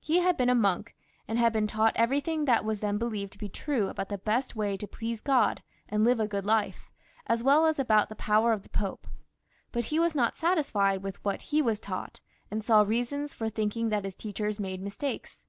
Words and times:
He 0.00 0.18
had 0.18 0.36
been 0.36 0.50
a 0.50 0.56
monk, 0.56 0.96
and 1.28 1.38
had 1.38 1.52
been 1.52 1.68
taught 1.68 1.92
everything 1.94 2.46
that 2.46 2.64
was 2.64 2.80
then 2.80 2.98
believed 2.98 3.30
to 3.34 3.38
be 3.38 3.48
true 3.48 3.86
about 3.90 4.08
the 4.08 4.18
best 4.18 4.56
way 4.56 4.76
to 4.76 4.88
please 4.88 5.20
God 5.20 5.62
and 5.88 6.02
live 6.02 6.18
a 6.18 6.26
good 6.26 6.44
life, 6.44 6.90
as 7.28 7.44
weU 7.44 7.70
as 7.70 7.78
about 7.78 8.08
the 8.08 8.16
power 8.16 8.52
of 8.52 8.64
the 8.64 8.68
Pope; 8.68 9.06
but 9.70 9.84
he 9.84 10.00
was 10.00 10.16
not 10.16 10.34
satisfied 10.34 11.04
with 11.04 11.24
what 11.24 11.42
he 11.42 11.62
was 11.62 11.78
taught, 11.78 12.18
and 12.50 12.64
saw 12.64 12.82
reasons 12.82 13.32
for 13.32 13.48
thinking 13.48 13.88
that 13.90 14.02
his 14.04 14.16
teachers 14.16 14.58
made 14.58 14.82
mistakes. 14.82 15.46